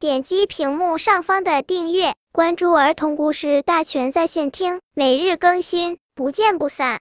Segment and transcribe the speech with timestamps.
[0.00, 7.00] 点击屏幕上方的订阅，关注儿童故事大全在线听，每日更新，不见不散。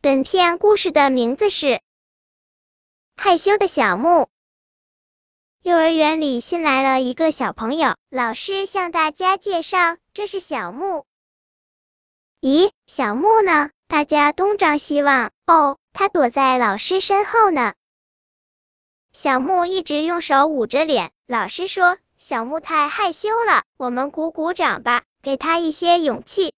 [0.00, 1.66] 本片故事的名字是
[3.14, 4.08] 《害羞的小木》。
[5.60, 11.04] 幼儿园里新来了一个小朋友，老师向大家介绍，这是小木。
[12.40, 13.68] 咦，小木呢？
[13.86, 15.30] 大家东张西望。
[15.44, 17.74] 哦，他躲在老师身后呢。
[19.14, 21.12] 小木一直用手捂着脸。
[21.28, 26.52] 老师说，小木太害羞了，我们鼓鼓掌吧，给他一些勇气。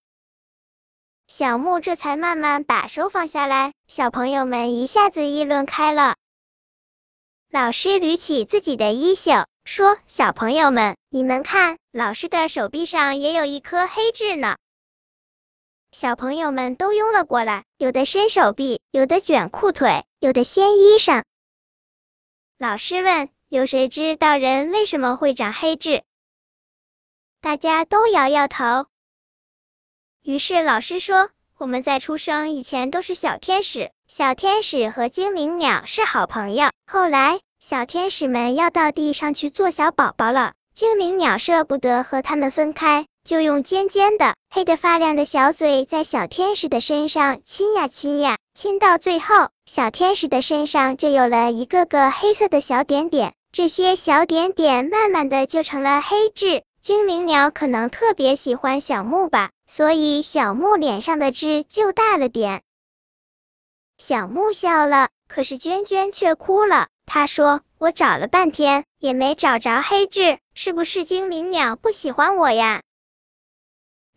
[1.26, 3.74] 小木这才慢慢把手放下来。
[3.86, 6.16] 小朋友们一下子议论开了。
[7.50, 14.56] 老师捋起自己的衣袖，说：“小朋友们，你们看，老师的手臂上也有一颗黑痣呢。”
[15.92, 21.22] 小朋友们都拥了过来，有的伸手臂，有的卷裤腿，有的掀衣裳。
[22.58, 26.02] 老师问：“有谁知道人为什么会长黑痣？”
[27.42, 28.86] 大家都摇摇头。
[30.22, 36.70] 于是老师说：“我们在出生以前都是小天使。”小天使和精灵鸟是好朋友。
[36.86, 56.62] 后来，小天使们要到地上去做小宝宝了，精灵鸟舍不得和他们分开，就用尖尖的、黑的发亮的小嘴在小天使的身上亲呀亲呀，亲到最后，小天使的身上就有了一个个黑色的小点点，这些小点点慢慢的就成了黑痣。
[56.80, 62.62] 精灵鸟可能特别喜欢小木吧，所以小木脸上的痣就大了点。
[63.98, 66.86] 小木笑了，可是娟娟却哭了。
[67.06, 72.82] 她说：“我找了半天也没找着黑痣，是不是精灵鸟不喜欢我呀？”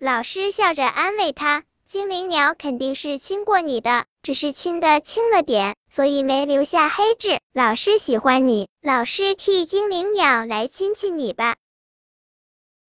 [0.02, 7.42] 老师笑着安慰他：“精灵鸟肯定是亲过你的，只是亲的轻了点，所以没留下黑痣。
[7.52, 11.58] 老师喜欢你，老师替精灵鸟来亲亲你吧。”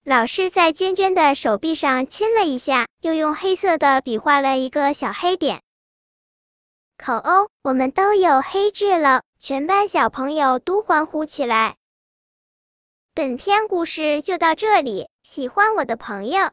[0.06, 5.62] 老师在娟娟的手臂上亲了一下，又用黑色的笔画了一个小黑点。
[6.96, 9.22] 口哦，我们都有黑痣了！
[9.40, 11.74] 全班小朋友都欢呼起来。
[13.14, 16.52] 本篇故事就到这里，喜欢我的朋友